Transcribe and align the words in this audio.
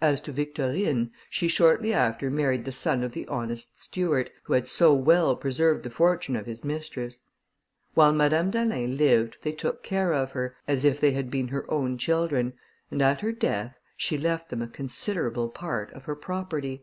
As 0.00 0.22
to 0.22 0.32
Victorine, 0.32 1.10
she 1.28 1.48
shortly 1.48 1.92
after 1.92 2.30
married 2.30 2.64
the 2.64 2.72
son 2.72 3.02
of 3.02 3.12
the 3.12 3.26
honest 3.28 3.78
steward, 3.78 4.30
who 4.44 4.54
had 4.54 4.68
so 4.68 4.94
well 4.94 5.36
preserved 5.36 5.84
the 5.84 5.90
fortune 5.90 6.34
of 6.34 6.46
his 6.46 6.64
mistress. 6.64 7.24
While 7.92 8.14
Madame 8.14 8.50
d'Alin 8.50 8.96
lived, 8.96 9.36
they 9.42 9.52
took 9.52 9.82
care 9.82 10.14
of 10.14 10.32
her, 10.32 10.56
as 10.66 10.86
if 10.86 10.98
they 10.98 11.12
had 11.12 11.30
been 11.30 11.48
her 11.48 11.70
own 11.70 11.98
children, 11.98 12.54
and 12.90 13.02
at 13.02 13.20
her 13.20 13.32
death, 13.32 13.76
she 13.98 14.16
left 14.16 14.48
them 14.48 14.62
a 14.62 14.66
considerable 14.66 15.50
part 15.50 15.92
of 15.92 16.04
her 16.04 16.16
property. 16.16 16.82